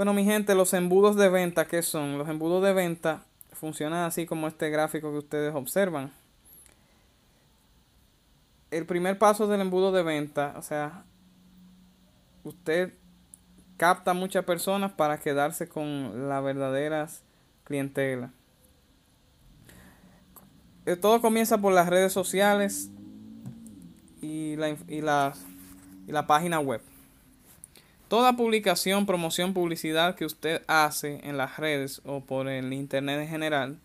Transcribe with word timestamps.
Bueno, 0.00 0.14
mi 0.14 0.24
gente, 0.24 0.54
los 0.54 0.72
embudos 0.72 1.14
de 1.16 1.28
venta, 1.28 1.66
¿qué 1.66 1.82
son? 1.82 2.16
Los 2.16 2.26
embudos 2.26 2.64
de 2.64 2.72
venta 2.72 3.26
funcionan 3.52 4.06
así 4.06 4.24
como 4.24 4.48
este 4.48 4.70
gráfico 4.70 5.12
que 5.12 5.18
ustedes 5.18 5.54
observan. 5.54 6.10
El 8.70 8.86
primer 8.86 9.18
paso 9.18 9.46
del 9.46 9.60
embudo 9.60 9.92
de 9.92 10.02
venta, 10.02 10.54
o 10.56 10.62
sea, 10.62 11.04
usted 12.44 12.94
capta 13.76 14.14
muchas 14.14 14.42
personas 14.46 14.90
para 14.90 15.18
quedarse 15.18 15.68
con 15.68 16.30
las 16.30 16.42
verdaderas 16.42 17.22
clientela. 17.64 18.30
Eh, 20.86 20.96
todo 20.96 21.20
comienza 21.20 21.58
por 21.58 21.74
las 21.74 21.90
redes 21.90 22.14
sociales 22.14 22.88
y 24.22 24.56
la, 24.56 24.70
y 24.78 25.02
la 25.02 26.26
página 26.26 26.58
web. 26.58 26.80
Toda 28.10 28.32
publicación, 28.32 29.06
promoción, 29.06 29.54
publicidad 29.54 30.16
que 30.16 30.24
usted 30.24 30.62
hace 30.66 31.20
en 31.22 31.36
las 31.36 31.58
redes 31.58 32.02
o 32.04 32.18
por 32.18 32.48
el 32.48 32.72
internet 32.72 33.20
en 33.20 33.28
general, 33.28 33.78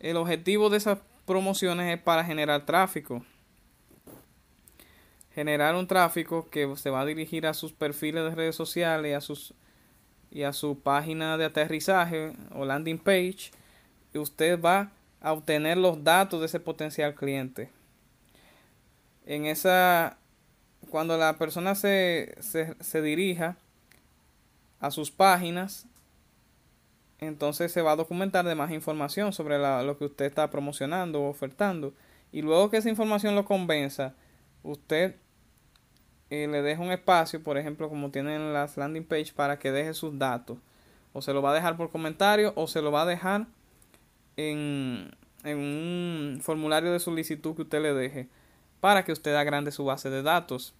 el 0.00 0.16
objetivo 0.16 0.70
de 0.70 0.78
esas 0.78 1.00
promociones 1.26 1.94
es 1.94 2.02
para 2.02 2.24
generar 2.24 2.64
tráfico. 2.64 3.26
Generar 5.34 5.74
un 5.74 5.86
tráfico 5.86 6.48
que 6.48 6.74
se 6.78 6.88
va 6.88 7.02
a 7.02 7.04
dirigir 7.04 7.46
a 7.46 7.52
sus 7.52 7.74
perfiles 7.74 8.24
de 8.24 8.34
redes 8.34 8.56
sociales 8.56 9.14
a, 9.14 9.20
sus, 9.20 9.52
y 10.30 10.44
a 10.44 10.54
su 10.54 10.80
página 10.80 11.36
de 11.36 11.44
aterrizaje 11.44 12.32
o 12.54 12.64
landing 12.64 12.98
page. 12.98 13.50
Y 14.14 14.18
usted 14.18 14.58
va 14.58 14.92
a 15.20 15.34
obtener 15.34 15.76
los 15.76 16.02
datos 16.02 16.40
de 16.40 16.46
ese 16.46 16.58
potencial 16.58 17.14
cliente. 17.14 17.68
En 19.26 19.44
esa 19.44 20.16
cuando 20.90 21.16
la 21.16 21.36
persona 21.38 21.74
se, 21.74 22.34
se, 22.40 23.02
dirija 23.02 23.56
a 24.80 24.90
sus 24.90 25.10
páginas, 25.10 25.86
entonces 27.18 27.72
se 27.72 27.82
va 27.82 27.92
a 27.92 27.96
documentar 27.96 28.44
de 28.44 28.54
más 28.54 28.70
información 28.70 29.32
sobre 29.32 29.58
lo 29.58 29.98
que 29.98 30.04
usted 30.04 30.26
está 30.26 30.50
promocionando 30.50 31.22
o 31.22 31.28
ofertando. 31.28 31.94
Y 32.32 32.42
luego 32.42 32.70
que 32.70 32.78
esa 32.78 32.88
información 32.88 33.34
lo 33.34 33.44
convenza, 33.44 34.14
usted 34.62 35.16
eh, 36.30 36.48
le 36.48 36.62
deja 36.62 36.82
un 36.82 36.90
espacio, 36.90 37.42
por 37.42 37.56
ejemplo, 37.56 37.88
como 37.88 38.10
tienen 38.10 38.52
las 38.52 38.76
landing 38.76 39.04
page, 39.04 39.32
para 39.34 39.58
que 39.58 39.72
deje 39.72 39.94
sus 39.94 40.18
datos. 40.18 40.58
O 41.12 41.22
se 41.22 41.32
lo 41.32 41.40
va 41.40 41.52
a 41.52 41.54
dejar 41.54 41.76
por 41.76 41.90
comentario 41.90 42.52
o 42.56 42.66
se 42.66 42.82
lo 42.82 42.92
va 42.92 43.02
a 43.02 43.06
dejar 43.06 43.46
en, 44.36 45.10
en 45.44 45.58
un 45.58 46.40
formulario 46.42 46.92
de 46.92 47.00
solicitud 47.00 47.54
que 47.56 47.62
usted 47.62 47.80
le 47.80 47.94
deje 47.94 48.28
para 48.80 49.04
que 49.04 49.12
usted 49.12 49.34
agrande 49.34 49.72
su 49.72 49.84
base 49.84 50.10
de 50.10 50.22
datos. 50.22 50.74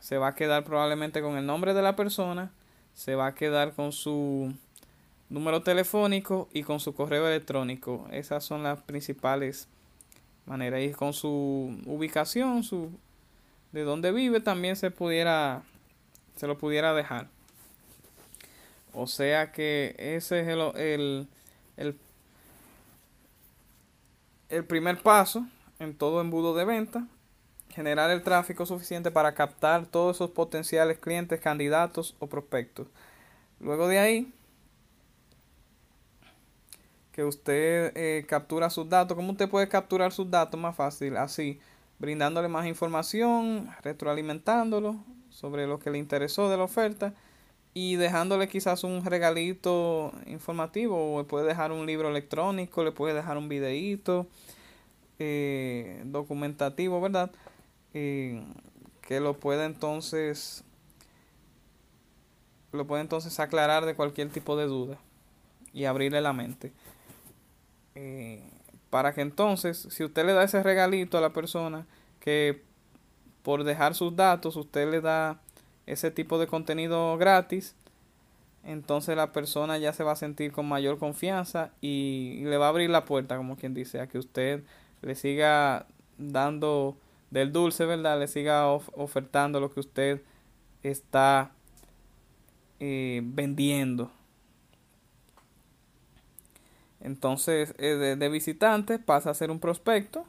Se 0.00 0.18
va 0.18 0.28
a 0.28 0.34
quedar 0.34 0.64
probablemente 0.64 1.22
con 1.22 1.36
el 1.36 1.46
nombre 1.46 1.74
de 1.74 1.82
la 1.82 1.96
persona, 1.96 2.50
se 2.94 3.14
va 3.14 3.28
a 3.28 3.34
quedar 3.34 3.72
con 3.72 3.92
su 3.92 4.52
número 5.28 5.62
telefónico 5.62 6.48
y 6.52 6.62
con 6.62 6.80
su 6.80 6.94
correo 6.94 7.26
electrónico. 7.26 8.06
Esas 8.10 8.44
son 8.44 8.62
las 8.62 8.80
principales 8.82 9.68
maneras. 10.46 10.82
Y 10.82 10.92
con 10.92 11.12
su 11.12 11.76
ubicación, 11.86 12.62
su 12.62 12.90
de 13.72 13.82
dónde 13.82 14.12
vive 14.12 14.40
también 14.40 14.76
se 14.76 14.90
pudiera 14.90 15.62
se 16.36 16.46
lo 16.46 16.58
pudiera 16.58 16.94
dejar. 16.94 17.28
O 18.92 19.06
sea 19.06 19.52
que 19.52 19.94
ese 19.98 20.40
es 20.40 20.48
el, 20.48 20.60
el, 20.76 21.28
el, 21.76 21.98
el 24.48 24.64
primer 24.64 25.02
paso 25.02 25.46
en 25.78 25.96
todo 25.96 26.20
embudo 26.20 26.54
de 26.54 26.64
venta, 26.64 27.06
generar 27.68 28.10
el 28.10 28.22
tráfico 28.22 28.66
suficiente 28.66 29.10
para 29.10 29.34
captar 29.34 29.86
todos 29.86 30.16
esos 30.16 30.30
potenciales 30.30 30.98
clientes, 30.98 31.40
candidatos 31.40 32.16
o 32.18 32.28
prospectos. 32.28 32.88
Luego 33.60 33.88
de 33.88 33.98
ahí, 33.98 34.32
que 37.14 37.22
usted 37.22 37.92
eh, 37.94 38.26
captura 38.26 38.68
sus 38.70 38.88
datos. 38.88 39.16
¿Cómo 39.16 39.30
usted 39.30 39.48
puede 39.48 39.68
capturar 39.68 40.12
sus 40.12 40.28
datos 40.28 40.58
más 40.58 40.74
fácil? 40.74 41.16
Así, 41.16 41.60
brindándole 42.00 42.48
más 42.48 42.66
información, 42.66 43.70
retroalimentándolo 43.82 44.96
sobre 45.30 45.68
lo 45.68 45.78
que 45.78 45.90
le 45.90 45.98
interesó 45.98 46.50
de 46.50 46.56
la 46.56 46.64
oferta 46.64 47.14
y 47.72 47.94
dejándole 47.94 48.48
quizás 48.48 48.82
un 48.82 49.04
regalito 49.04 50.12
informativo 50.26 51.16
o 51.16 51.24
puede 51.24 51.46
dejar 51.46 51.70
un 51.70 51.86
libro 51.86 52.08
electrónico, 52.08 52.82
le 52.82 52.90
puede 52.90 53.14
dejar 53.14 53.36
un 53.36 53.48
videíto 53.48 54.26
eh, 55.18 56.02
documentativo, 56.06 57.00
¿verdad? 57.00 57.30
Eh, 57.92 58.44
que 59.02 59.20
lo 59.20 59.38
pueda 59.38 59.66
entonces 59.66 60.64
lo 62.72 62.86
puede 62.86 63.02
entonces 63.02 63.38
aclarar 63.40 63.86
de 63.86 63.94
cualquier 63.94 64.30
tipo 64.30 64.56
de 64.56 64.66
duda 64.66 64.98
y 65.72 65.84
abrirle 65.84 66.20
la 66.20 66.32
mente. 66.32 66.72
Eh, 67.94 68.42
para 68.90 69.14
que 69.14 69.20
entonces, 69.20 69.86
si 69.90 70.04
usted 70.04 70.26
le 70.26 70.32
da 70.32 70.44
ese 70.44 70.62
regalito 70.62 71.16
a 71.16 71.20
la 71.20 71.32
persona, 71.32 71.86
que 72.20 72.62
por 73.42 73.64
dejar 73.64 73.94
sus 73.94 74.16
datos 74.16 74.56
usted 74.56 74.90
le 74.90 75.00
da 75.00 75.40
ese 75.86 76.10
tipo 76.10 76.38
de 76.38 76.46
contenido 76.46 77.16
gratis, 77.16 77.74
entonces 78.64 79.16
la 79.16 79.32
persona 79.32 79.78
ya 79.78 79.92
se 79.92 80.04
va 80.04 80.12
a 80.12 80.16
sentir 80.16 80.52
con 80.52 80.66
mayor 80.66 80.98
confianza 80.98 81.70
y 81.80 82.40
le 82.44 82.56
va 82.56 82.66
a 82.66 82.70
abrir 82.70 82.90
la 82.90 83.04
puerta, 83.04 83.36
como 83.36 83.56
quien 83.56 83.74
dice, 83.74 84.00
a 84.00 84.06
que 84.06 84.18
usted 84.18 84.62
le 85.04 85.14
siga 85.14 85.86
dando 86.18 86.96
del 87.30 87.52
dulce, 87.52 87.84
¿verdad? 87.84 88.18
Le 88.18 88.28
siga 88.28 88.68
ofertando 88.68 89.60
lo 89.60 89.72
que 89.72 89.80
usted 89.80 90.22
está 90.82 91.50
eh, 92.80 93.20
vendiendo. 93.24 94.10
Entonces, 97.00 97.74
eh, 97.78 97.94
de, 97.96 98.16
de, 98.16 98.28
visitante 98.28 98.98
pasa 98.98 99.30
a 99.30 99.34
ser 99.34 99.50
un 99.50 99.60
prospecto. 99.60 100.24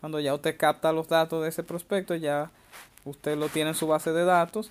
Cuando 0.00 0.20
ya 0.20 0.34
usted 0.34 0.56
capta 0.56 0.92
los 0.92 1.08
datos 1.08 1.42
de 1.42 1.48
ese 1.48 1.64
prospecto, 1.64 2.14
ya 2.14 2.50
usted 3.04 3.36
lo 3.36 3.48
tiene 3.48 3.70
en 3.70 3.74
su 3.74 3.86
base 3.86 4.12
de 4.12 4.24
datos. 4.24 4.68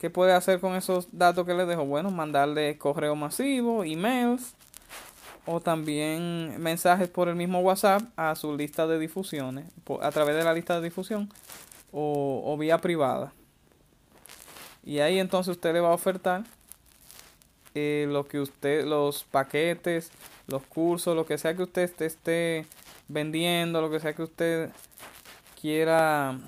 ¿Qué 0.00 0.08
puede 0.08 0.32
hacer 0.32 0.60
con 0.60 0.74
esos 0.76 1.08
datos 1.12 1.46
que 1.46 1.54
le 1.54 1.66
dejo? 1.66 1.84
Bueno, 1.84 2.10
mandarle 2.10 2.78
correo 2.78 3.16
masivo, 3.16 3.82
emails, 3.82 4.54
o 5.46 5.60
también 5.60 6.60
mensajes 6.60 7.08
por 7.08 7.28
el 7.28 7.36
mismo 7.36 7.60
WhatsApp 7.60 8.02
a 8.16 8.34
su 8.34 8.56
lista 8.56 8.86
de 8.86 8.98
difusiones, 8.98 9.66
a 10.02 10.10
través 10.10 10.36
de 10.36 10.44
la 10.44 10.52
lista 10.52 10.74
de 10.76 10.82
difusión 10.82 11.32
o, 11.92 12.56
vía 12.58 12.78
privada. 12.78 13.32
Y 14.84 14.98
ahí 14.98 15.18
entonces 15.18 15.52
usted 15.52 15.72
le 15.72 15.80
va 15.80 15.90
a 15.90 15.94
ofertar 15.94 16.44
eh, 17.74 18.06
lo 18.10 18.26
que 18.26 18.40
usted, 18.40 18.84
los 18.84 19.24
paquetes, 19.24 20.10
los 20.48 20.62
cursos, 20.64 21.14
lo 21.14 21.26
que 21.26 21.38
sea 21.38 21.54
que 21.54 21.62
usted 21.62 21.90
esté 22.02 22.66
vendiendo, 23.08 23.80
lo 23.80 23.90
que 23.90 24.00
sea 24.00 24.14
que 24.14 24.22
usted 24.22 24.70
quiera, 25.60 26.38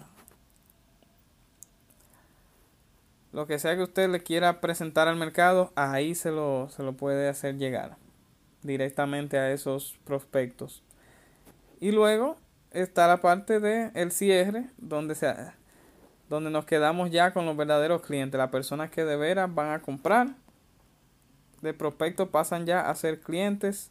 lo 3.32 3.46
que 3.46 3.58
sea 3.58 3.76
que 3.76 3.82
usted 3.82 4.08
le 4.10 4.20
quiera 4.20 4.60
presentar 4.60 5.06
al 5.06 5.16
mercado, 5.16 5.72
ahí 5.76 6.14
se 6.14 6.30
lo, 6.32 6.68
se 6.70 6.82
lo 6.82 6.94
puede 6.94 7.28
hacer 7.28 7.58
llegar 7.58 7.96
directamente 8.68 9.38
a 9.38 9.50
esos 9.50 9.98
prospectos. 10.04 10.84
Y 11.80 11.90
luego 11.90 12.36
está 12.70 13.08
la 13.08 13.20
parte 13.20 13.58
de 13.58 13.90
el 13.94 14.12
cierre, 14.12 14.66
donde 14.76 15.14
se 15.16 15.34
donde 16.28 16.50
nos 16.50 16.66
quedamos 16.66 17.10
ya 17.10 17.32
con 17.32 17.46
los 17.46 17.56
verdaderos 17.56 18.02
clientes, 18.02 18.36
las 18.36 18.50
personas 18.50 18.90
que 18.90 19.04
de 19.04 19.16
veras 19.16 19.52
van 19.52 19.72
a 19.72 19.80
comprar. 19.80 20.28
De 21.62 21.72
prospecto 21.72 22.30
pasan 22.30 22.66
ya 22.66 22.88
a 22.88 22.94
ser 22.94 23.20
clientes 23.20 23.90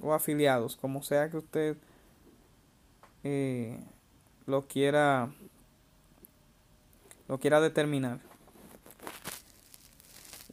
o 0.00 0.12
afiliados, 0.12 0.76
como 0.76 1.02
sea 1.02 1.30
que 1.30 1.36
usted 1.38 1.76
eh, 3.22 3.78
lo 4.46 4.66
quiera 4.66 5.30
lo 7.28 7.38
quiera 7.38 7.60
determinar. 7.60 8.31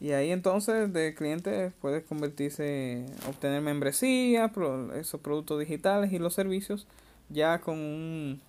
Y 0.00 0.12
ahí 0.12 0.30
entonces 0.30 0.92
de 0.92 1.14
cliente 1.14 1.72
puede 1.80 2.02
convertirse, 2.02 3.04
obtener 3.28 3.60
membresía, 3.60 4.50
esos 4.94 5.20
productos 5.20 5.60
digitales 5.60 6.12
y 6.12 6.18
los 6.18 6.34
servicios 6.34 6.86
ya 7.28 7.60
con 7.60 7.78
un 7.78 8.40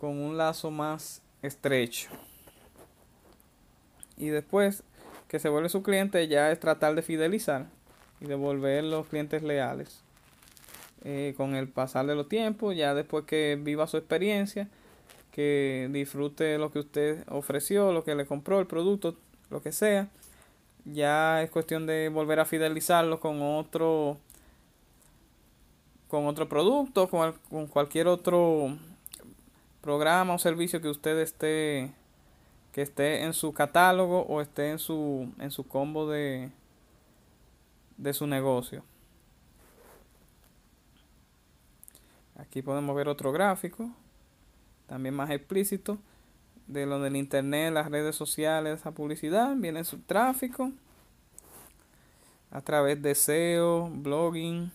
con 0.00 0.18
un 0.18 0.36
lazo 0.36 0.70
más 0.70 1.22
estrecho. 1.42 2.10
Y 4.16 4.28
después 4.28 4.82
que 5.28 5.38
se 5.38 5.48
vuelve 5.48 5.68
su 5.68 5.82
cliente 5.82 6.28
ya 6.28 6.50
es 6.50 6.60
tratar 6.60 6.94
de 6.94 7.02
fidelizar 7.02 7.66
y 8.20 8.26
devolver 8.26 8.84
los 8.84 9.06
clientes 9.06 9.42
leales. 9.42 10.02
Eh, 11.04 11.34
con 11.36 11.54
el 11.54 11.68
pasar 11.68 12.06
de 12.06 12.14
los 12.14 12.28
tiempos, 12.28 12.76
ya 12.76 12.94
después 12.94 13.24
que 13.24 13.58
viva 13.60 13.86
su 13.86 13.96
experiencia, 13.96 14.68
que 15.34 15.88
disfrute 15.90 16.58
lo 16.58 16.70
que 16.70 16.78
usted 16.78 17.24
ofreció, 17.28 17.92
lo 17.92 18.04
que 18.04 18.14
le 18.14 18.24
compró, 18.24 18.60
el 18.60 18.68
producto, 18.68 19.16
lo 19.50 19.60
que 19.62 19.72
sea, 19.72 20.08
ya 20.84 21.42
es 21.42 21.50
cuestión 21.50 21.86
de 21.86 22.08
volver 22.08 22.38
a 22.38 22.44
fidelizarlo 22.44 23.18
con 23.18 23.42
otro 23.42 24.16
con 26.06 26.26
otro 26.26 26.48
producto, 26.48 27.08
con, 27.08 27.32
con 27.50 27.66
cualquier 27.66 28.06
otro 28.06 28.78
programa 29.80 30.34
o 30.34 30.38
servicio 30.38 30.80
que 30.80 30.88
usted 30.88 31.18
esté 31.18 31.90
que 32.70 32.82
esté 32.82 33.24
en 33.24 33.32
su 33.32 33.52
catálogo 33.52 34.20
o 34.28 34.40
esté 34.40 34.70
en 34.70 34.78
su 34.78 35.32
en 35.40 35.50
su 35.50 35.66
combo 35.66 36.08
de 36.08 36.52
de 37.96 38.12
su 38.14 38.28
negocio. 38.28 38.84
Aquí 42.36 42.62
podemos 42.62 42.94
ver 42.94 43.08
otro 43.08 43.32
gráfico, 43.32 43.90
también 44.86 45.14
más 45.14 45.30
explícito, 45.30 45.98
de 46.66 46.86
lo 46.86 47.00
del 47.00 47.16
internet, 47.16 47.72
las 47.72 47.90
redes 47.90 48.16
sociales, 48.16 48.80
esa 48.80 48.92
publicidad, 48.92 49.54
viene 49.56 49.84
su 49.84 49.98
tráfico 49.98 50.72
a 52.50 52.60
través 52.60 53.02
de 53.02 53.14
SEO, 53.14 53.90
blogging, 53.90 54.70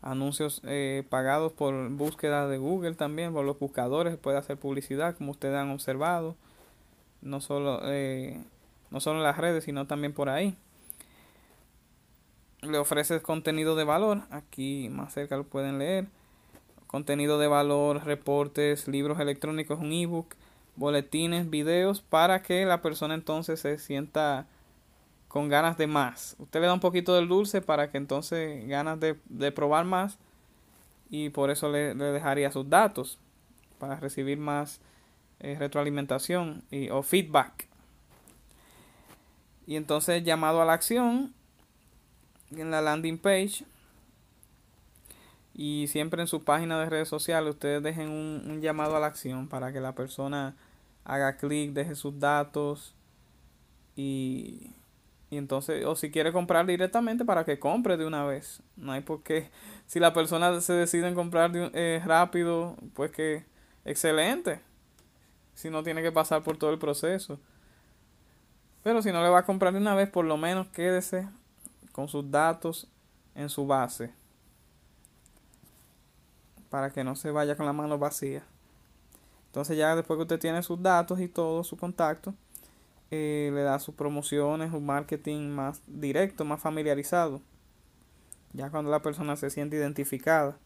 anuncios 0.00 0.60
eh, 0.64 1.02
pagados 1.08 1.52
por 1.52 1.88
búsqueda 1.90 2.46
de 2.46 2.58
Google 2.58 2.94
también, 2.94 3.32
por 3.32 3.44
los 3.44 3.58
buscadores, 3.58 4.16
puede 4.16 4.38
hacer 4.38 4.56
publicidad 4.56 5.16
como 5.16 5.32
ustedes 5.32 5.56
han 5.56 5.70
observado, 5.70 6.36
no 7.20 7.40
solo, 7.40 7.80
eh, 7.84 8.42
no 8.90 9.00
solo 9.00 9.18
en 9.18 9.24
las 9.24 9.38
redes, 9.38 9.64
sino 9.64 9.86
también 9.86 10.12
por 10.12 10.28
ahí. 10.28 10.56
Le 12.60 12.78
ofreces 12.78 13.20
contenido 13.20 13.76
de 13.76 13.84
valor, 13.84 14.22
aquí 14.30 14.88
más 14.90 15.12
cerca 15.12 15.36
lo 15.36 15.44
pueden 15.44 15.78
leer, 15.78 16.06
contenido 16.94 17.40
de 17.40 17.48
valor, 17.48 18.04
reportes, 18.04 18.86
libros 18.86 19.18
electrónicos, 19.18 19.80
un 19.80 19.92
ebook, 19.92 20.36
boletines, 20.76 21.50
videos, 21.50 22.00
para 22.00 22.40
que 22.40 22.64
la 22.66 22.82
persona 22.82 23.14
entonces 23.14 23.58
se 23.58 23.78
sienta 23.78 24.46
con 25.26 25.48
ganas 25.48 25.76
de 25.76 25.88
más. 25.88 26.36
Usted 26.38 26.60
le 26.60 26.68
da 26.68 26.72
un 26.72 26.78
poquito 26.78 27.16
del 27.16 27.26
dulce 27.26 27.60
para 27.60 27.90
que 27.90 27.96
entonces 27.96 28.68
ganas 28.68 29.00
de, 29.00 29.16
de 29.24 29.50
probar 29.50 29.84
más 29.84 30.18
y 31.10 31.30
por 31.30 31.50
eso 31.50 31.68
le, 31.68 31.96
dejaría 31.96 32.52
sus 32.52 32.70
datos 32.70 33.18
para 33.80 33.96
recibir 33.96 34.38
más 34.38 34.80
eh, 35.40 35.56
retroalimentación 35.58 36.62
y, 36.70 36.90
o 36.90 37.02
feedback. 37.02 37.66
Y 39.66 39.74
entonces 39.74 40.22
llamado 40.22 40.62
a 40.62 40.64
la 40.64 40.74
acción 40.74 41.34
en 42.52 42.70
la 42.70 42.80
landing 42.80 43.18
page 43.18 43.64
y 45.54 45.86
siempre 45.86 46.20
en 46.20 46.26
su 46.26 46.42
página 46.42 46.80
de 46.80 46.90
redes 46.90 47.08
sociales 47.08 47.54
ustedes 47.54 47.82
dejen 47.82 48.10
un, 48.10 48.60
llamado 48.60 48.96
a 48.96 49.00
la 49.00 49.06
acción 49.06 49.48
para 49.48 49.72
que 49.72 49.80
la 49.80 49.94
persona 49.94 50.56
haga 51.04 51.36
clic, 51.36 51.72
deje 51.72 51.94
sus 51.94 52.18
datos 52.18 52.94
y, 53.94 54.72
y 55.30 55.36
entonces, 55.36 55.84
o 55.86 55.94
si 55.94 56.10
quiere 56.10 56.32
comprar 56.32 56.66
directamente 56.66 57.24
para 57.24 57.44
que 57.44 57.60
compre 57.60 57.96
de 57.96 58.04
una 58.04 58.24
vez. 58.24 58.62
No 58.76 58.90
hay 58.92 59.02
por 59.02 59.22
qué, 59.22 59.50
si 59.86 60.00
la 60.00 60.12
persona 60.12 60.60
se 60.60 60.72
decide 60.72 61.06
en 61.06 61.14
comprar 61.14 61.52
eh, 61.54 62.02
rápido, 62.04 62.76
pues 62.94 63.12
que 63.12 63.44
excelente. 63.84 64.60
Si 65.54 65.70
no 65.70 65.84
tiene 65.84 66.02
que 66.02 66.10
pasar 66.10 66.42
por 66.42 66.56
todo 66.56 66.70
el 66.70 66.80
proceso. 66.80 67.38
Pero 68.82 69.02
si 69.02 69.12
no 69.12 69.22
le 69.22 69.28
va 69.28 69.38
a 69.38 69.46
comprar 69.46 69.72
de 69.72 69.78
una 69.78 69.94
vez, 69.94 70.10
por 70.10 70.24
lo 70.24 70.36
menos 70.36 70.66
quédese 70.68 71.28
con 71.92 72.08
sus 72.08 72.28
datos 72.28 72.88
en 73.36 73.48
su 73.48 73.66
base 73.66 74.12
para 76.74 76.90
que 76.90 77.04
no 77.04 77.14
se 77.14 77.30
vaya 77.30 77.54
con 77.54 77.66
la 77.66 77.72
mano 77.72 77.98
vacía. 77.98 78.42
Entonces 79.46 79.78
ya 79.78 79.94
después 79.94 80.16
que 80.16 80.22
usted 80.22 80.40
tiene 80.40 80.60
sus 80.64 80.82
datos 80.82 81.20
y 81.20 81.28
todo, 81.28 81.62
su 81.62 81.76
contacto, 81.76 82.34
eh, 83.12 83.52
le 83.54 83.62
da 83.62 83.78
sus 83.78 83.94
promociones, 83.94 84.72
un 84.72 84.84
marketing 84.84 85.50
más 85.50 85.82
directo, 85.86 86.44
más 86.44 86.60
familiarizado. 86.60 87.40
Ya 88.54 88.70
cuando 88.70 88.90
la 88.90 89.02
persona 89.02 89.36
se 89.36 89.50
siente 89.50 89.76
identificada. 89.76 90.58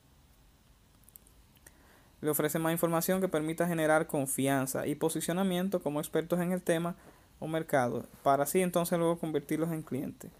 Le 2.23 2.31
ofrece 2.31 2.59
más 2.59 2.73
información 2.73 3.21
que 3.21 3.29
permita 3.29 3.69
generar 3.69 4.07
confianza 4.07 4.87
y 4.87 4.95
posicionamiento 4.95 5.83
como 5.83 6.01
expertos 6.01 6.41
en 6.41 6.53
el 6.53 6.63
tema 6.63 6.97
o 7.39 7.47
mercado, 7.47 8.07
para 8.23 8.45
así 8.45 8.63
entonces 8.63 8.99
luego 8.99 9.19
convertirlos 9.19 9.73
en 9.73 9.83
clientes 9.83 10.31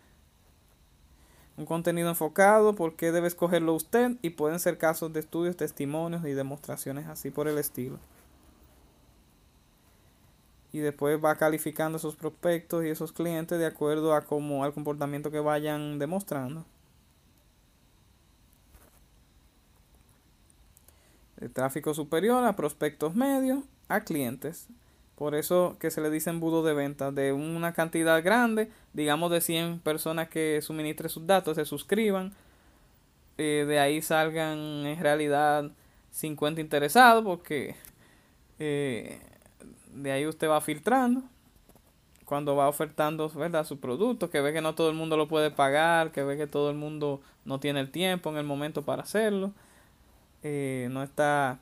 un 1.58 1.66
contenido 1.66 2.08
enfocado, 2.08 2.76
por 2.76 2.94
qué 2.94 3.10
debe 3.10 3.26
escogerlo 3.26 3.75
usted 3.75 4.12
y 4.22 4.31
pueden 4.31 4.60
ser 4.60 4.78
casos 4.78 5.12
de 5.12 5.20
estudios, 5.20 5.56
testimonios 5.56 6.25
y 6.25 6.32
demostraciones 6.32 7.08
así 7.08 7.31
por 7.31 7.49
el 7.49 7.58
estilo. 7.58 7.99
Y 10.72 10.78
después 10.78 11.19
va 11.22 11.34
calificando 11.34 11.99
esos 11.99 12.14
prospectos 12.14 12.84
y 12.84 12.90
esos 12.90 13.12
clientes 13.12 13.58
de 13.58 13.66
acuerdo 13.66 14.14
a 14.14 14.20
cómo 14.20 14.62
al 14.62 14.72
comportamiento 14.72 15.32
que 15.32 15.40
vayan 15.40 15.99
demostrando. 15.99 16.64
El 21.41 21.50
tráfico 21.50 21.93
superior 21.93 22.44
a 22.44 22.55
prospectos 22.55 23.17
medios 23.17 23.65
a 23.88 24.05
clientes. 24.05 24.69
Por 25.19 25.34
eso 25.34 25.77
que 25.81 25.91
se 25.91 26.01
le 26.01 26.10
dice 26.10 26.31
embudo 26.31 26.63
de 26.63 26.75
venta 26.75 27.10
de 27.10 27.32
una 27.32 27.72
cantidad 27.72 28.22
grande, 28.22 28.70
digamos 28.93 29.32
de 29.32 29.41
100 29.41 29.81
personas 29.81 30.29
que 30.29 30.63
suministren 30.63 31.10
sus 31.10 31.27
datos, 31.27 31.56
se 31.56 31.65
suscriban. 31.65 32.32
Eh, 33.37 33.65
de 33.67 33.81
ahí 33.81 34.01
salgan 34.01 34.58
en 34.87 35.01
realidad 35.01 35.72
50 36.13 36.60
interesados 36.60 37.25
porque 37.25 37.75
eh, 38.60 39.19
de 39.93 40.13
ahí 40.13 40.25
usted 40.25 40.48
va 40.48 40.60
filtrando 40.60 41.25
cuando 42.25 42.55
va 42.55 42.69
ofertando 42.69 43.29
¿verdad? 43.31 43.65
su 43.65 43.81
producto, 43.81 44.31
que 44.31 44.41
ve 44.41 44.53
que 44.53 44.60
no 44.60 44.77
todo 44.77 44.89
el 44.89 44.94
mundo 44.94 45.17
lo 45.17 45.27
puede 45.27 45.51
pagar, 45.51 46.13
que 46.13 46.22
ve 46.22 46.37
que 46.37 46.46
todo 46.46 46.70
el 46.70 46.77
mundo 46.77 47.20
no 47.44 47.58
tiene 47.58 47.81
el 47.81 47.91
tiempo 47.91 48.31
en 48.31 48.37
el 48.37 48.44
momento 48.44 48.82
para 48.82 49.03
hacerlo, 49.03 49.53
eh, 50.44 50.87
no 50.93 51.03
está 51.03 51.58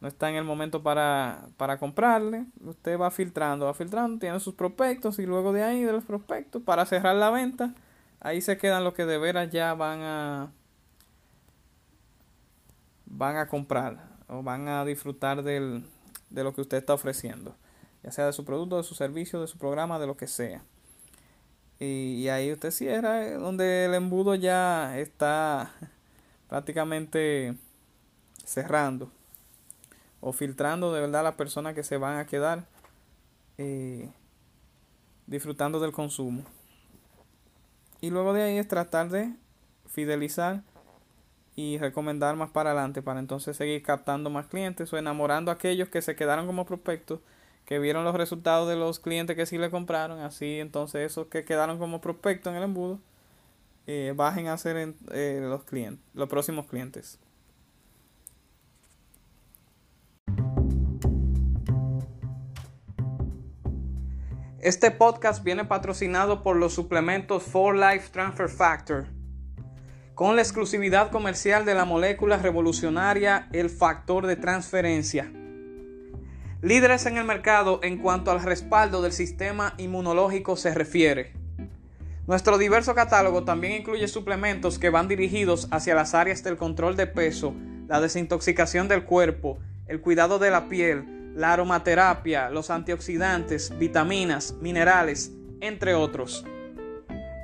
no 0.00 0.08
está 0.08 0.30
en 0.30 0.36
el 0.36 0.44
momento 0.44 0.82
para, 0.82 1.48
para 1.58 1.78
comprarle, 1.78 2.46
usted 2.64 2.98
va 2.98 3.10
filtrando, 3.10 3.66
va 3.66 3.74
filtrando, 3.74 4.18
tiene 4.18 4.40
sus 4.40 4.54
prospectos 4.54 5.18
y 5.18 5.26
luego 5.26 5.52
de 5.52 5.62
ahí 5.62 5.82
de 5.82 5.92
los 5.92 6.04
prospectos 6.04 6.62
para 6.62 6.86
cerrar 6.86 7.16
la 7.16 7.30
venta, 7.30 7.74
ahí 8.18 8.40
se 8.40 8.56
quedan 8.56 8.82
los 8.82 8.94
que 8.94 9.04
de 9.04 9.18
veras 9.18 9.50
ya 9.50 9.74
van 9.74 10.00
a 10.00 10.52
van 13.06 13.36
a 13.36 13.48
comprar 13.48 14.08
o 14.28 14.42
van 14.42 14.68
a 14.68 14.84
disfrutar 14.84 15.42
del, 15.42 15.84
de 16.30 16.44
lo 16.44 16.54
que 16.54 16.62
usted 16.62 16.78
está 16.78 16.94
ofreciendo, 16.94 17.54
ya 18.02 18.10
sea 18.10 18.26
de 18.26 18.32
su 18.32 18.44
producto, 18.44 18.78
de 18.78 18.84
su 18.84 18.94
servicio, 18.94 19.40
de 19.40 19.48
su 19.48 19.58
programa, 19.58 19.98
de 19.98 20.06
lo 20.06 20.16
que 20.16 20.28
sea. 20.28 20.62
Y, 21.78 22.22
y 22.22 22.28
ahí 22.28 22.52
usted 22.52 22.70
cierra, 22.70 23.26
eh, 23.26 23.34
donde 23.34 23.86
el 23.86 23.94
embudo 23.94 24.34
ya 24.34 24.98
está 24.98 25.72
prácticamente 26.48 27.56
cerrando 28.44 29.10
o 30.20 30.32
filtrando 30.32 30.92
de 30.92 31.00
verdad 31.00 31.24
las 31.24 31.34
personas 31.34 31.74
que 31.74 31.82
se 31.82 31.96
van 31.96 32.18
a 32.18 32.26
quedar 32.26 32.66
eh, 33.58 34.10
disfrutando 35.26 35.80
del 35.80 35.92
consumo. 35.92 36.44
Y 38.00 38.10
luego 38.10 38.32
de 38.32 38.42
ahí 38.42 38.58
es 38.58 38.68
tratar 38.68 39.10
de 39.10 39.34
fidelizar 39.86 40.62
y 41.56 41.78
recomendar 41.78 42.36
más 42.36 42.50
para 42.50 42.70
adelante 42.70 43.02
para 43.02 43.20
entonces 43.20 43.56
seguir 43.56 43.82
captando 43.82 44.30
más 44.30 44.46
clientes 44.46 44.92
o 44.92 44.98
enamorando 44.98 45.50
a 45.50 45.54
aquellos 45.54 45.88
que 45.88 46.00
se 46.00 46.16
quedaron 46.16 46.46
como 46.46 46.64
prospectos, 46.64 47.20
que 47.66 47.78
vieron 47.78 48.04
los 48.04 48.14
resultados 48.14 48.68
de 48.68 48.76
los 48.76 48.98
clientes 48.98 49.36
que 49.36 49.46
sí 49.46 49.58
le 49.58 49.70
compraron, 49.70 50.20
así 50.20 50.60
entonces 50.60 51.10
esos 51.10 51.26
que 51.26 51.44
quedaron 51.44 51.78
como 51.78 52.00
prospectos 52.00 52.50
en 52.50 52.56
el 52.56 52.64
embudo 52.64 52.98
eh, 53.86 54.14
bajen 54.16 54.48
a 54.48 54.56
ser 54.56 54.94
eh, 55.12 55.40
los 55.42 55.64
clientes, 55.64 56.04
los 56.14 56.28
próximos 56.28 56.66
clientes. 56.66 57.18
Este 64.62 64.90
podcast 64.90 65.42
viene 65.42 65.64
patrocinado 65.64 66.42
por 66.42 66.54
los 66.54 66.74
suplementos 66.74 67.44
For 67.44 67.74
Life 67.74 68.10
Transfer 68.12 68.50
Factor, 68.50 69.06
con 70.14 70.36
la 70.36 70.42
exclusividad 70.42 71.10
comercial 71.10 71.64
de 71.64 71.74
la 71.74 71.86
molécula 71.86 72.36
revolucionaria 72.36 73.48
el 73.54 73.70
factor 73.70 74.26
de 74.26 74.36
transferencia. 74.36 75.32
Líderes 76.60 77.06
en 77.06 77.16
el 77.16 77.24
mercado 77.24 77.80
en 77.82 77.96
cuanto 77.96 78.30
al 78.30 78.42
respaldo 78.42 79.00
del 79.00 79.12
sistema 79.12 79.72
inmunológico 79.78 80.56
se 80.56 80.74
refiere. 80.74 81.32
Nuestro 82.26 82.58
diverso 82.58 82.94
catálogo 82.94 83.44
también 83.44 83.80
incluye 83.80 84.08
suplementos 84.08 84.78
que 84.78 84.90
van 84.90 85.08
dirigidos 85.08 85.68
hacia 85.70 85.94
las 85.94 86.12
áreas 86.12 86.44
del 86.44 86.58
control 86.58 86.96
de 86.96 87.06
peso, 87.06 87.54
la 87.88 87.98
desintoxicación 88.02 88.88
del 88.88 89.04
cuerpo, 89.04 89.58
el 89.86 90.02
cuidado 90.02 90.38
de 90.38 90.50
la 90.50 90.68
piel, 90.68 91.19
la 91.40 91.54
aromaterapia, 91.54 92.50
los 92.50 92.68
antioxidantes, 92.68 93.76
vitaminas, 93.78 94.52
minerales, 94.60 95.32
entre 95.62 95.94
otros. 95.94 96.44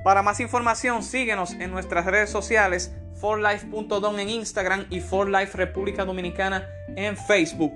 Para 0.05 0.23
más 0.23 0.39
información, 0.41 1.03
síguenos 1.03 1.53
en 1.53 1.71
nuestras 1.71 2.05
redes 2.05 2.29
sociales 2.29 2.93
forlife.don 3.19 4.21
en 4.21 4.29
Instagram 4.29 4.85
y 4.91 5.01
forlife 5.01 5.57
República 5.57 6.05
Dominicana 6.05 6.69
en 6.95 7.17
Facebook. 7.17 7.73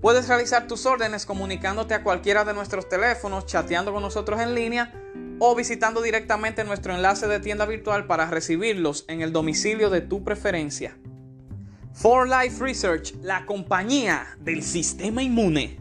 Puedes 0.00 0.26
realizar 0.26 0.66
tus 0.66 0.84
órdenes 0.84 1.26
comunicándote 1.26 1.94
a 1.94 2.02
cualquiera 2.02 2.44
de 2.44 2.52
nuestros 2.52 2.88
teléfonos, 2.88 3.46
chateando 3.46 3.92
con 3.92 4.02
nosotros 4.02 4.40
en 4.40 4.56
línea 4.56 4.92
o 5.38 5.54
visitando 5.54 6.02
directamente 6.02 6.64
nuestro 6.64 6.92
enlace 6.92 7.28
de 7.28 7.38
tienda 7.38 7.66
virtual 7.66 8.06
para 8.06 8.26
recibirlos 8.26 9.04
en 9.06 9.22
el 9.22 9.32
domicilio 9.32 9.90
de 9.90 10.00
tu 10.00 10.24
preferencia. 10.24 10.96
For 11.94 12.28
Life 12.28 12.62
Research, 12.62 13.14
la 13.22 13.46
compañía 13.46 14.36
del 14.40 14.62
sistema 14.62 15.22
inmune. 15.22 15.78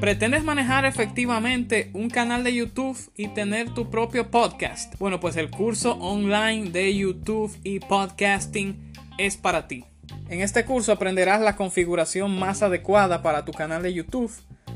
¿Pretendes 0.00 0.44
manejar 0.44 0.84
efectivamente 0.84 1.90
un 1.94 2.10
canal 2.10 2.42
de 2.42 2.52
YouTube 2.52 2.98
y 3.16 3.28
tener 3.28 3.72
tu 3.72 3.88
propio 3.90 4.30
podcast? 4.30 4.98
Bueno, 4.98 5.20
pues 5.20 5.36
el 5.36 5.50
curso 5.50 5.92
online 5.92 6.70
de 6.70 6.94
YouTube 6.94 7.56
y 7.62 7.78
podcasting 7.78 8.92
es 9.18 9.36
para 9.36 9.68
ti. 9.68 9.84
En 10.28 10.40
este 10.40 10.64
curso 10.64 10.92
aprenderás 10.92 11.40
la 11.40 11.56
configuración 11.56 12.38
más 12.38 12.62
adecuada 12.62 13.22
para 13.22 13.44
tu 13.44 13.52
canal 13.52 13.82
de 13.82 13.94
YouTube, 13.94 14.32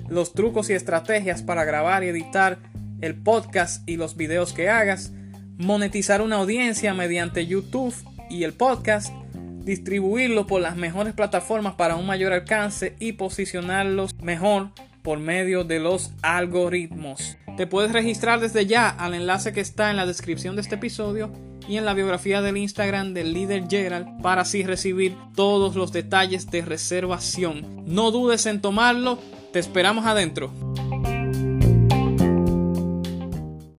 los 0.09 0.33
trucos 0.33 0.71
y 0.71 0.75
estrategias 0.75 1.43
para 1.43 1.65
grabar 1.65 2.05
y 2.05 2.09
editar 2.09 2.59
el 3.01 3.15
podcast 3.15 3.89
y 3.89 3.97
los 3.97 4.17
videos 4.17 4.53
que 4.53 4.69
hagas, 4.69 5.13
monetizar 5.57 6.23
una 6.23 6.37
audiencia 6.37 6.95
mediante 6.95 7.47
YouTube 7.47 7.95
y 8.31 8.45
el 8.45 8.53
podcast, 8.53 9.13
distribuirlo 9.65 10.47
por 10.47 10.61
las 10.61 10.77
mejores 10.77 11.15
plataformas 11.15 11.75
para 11.75 11.97
un 11.97 12.07
mayor 12.07 12.33
alcance 12.33 12.97
y 12.99 13.13
posicionarlos 13.13 14.15
mejor 14.23 14.71
por 15.03 15.19
medio 15.19 15.65
de 15.65 15.81
los 15.81 16.13
algoritmos. 16.23 17.37
Te 17.57 17.67
puedes 17.67 17.93
registrar 17.93 18.41
desde 18.41 18.67
ya 18.67 18.89
al 18.89 19.15
enlace 19.15 19.53
que 19.53 19.61
está 19.61 19.91
en 19.91 19.97
la 19.97 20.07
descripción 20.07 20.55
de 20.55 20.63
este 20.63 20.77
episodio 20.77 21.33
y 21.69 21.77
en 21.77 21.85
la 21.85 21.95
biografía 21.95 22.41
del 22.41 22.57
Instagram 22.57 23.15
del 23.15 23.33
líder 23.33 23.65
Gerald 23.69 24.23
para 24.23 24.43
así 24.43 24.63
recibir 24.63 25.17
todos 25.35 25.77
los 25.77 25.93
detalles 25.93 26.51
de 26.51 26.63
reservación. 26.63 27.85
No 27.87 28.11
dudes 28.11 28.47
en 28.47 28.61
tomarlo, 28.61 29.19
te 29.59 29.63
esperamos 29.63 30.07
adentro. 30.07 30.53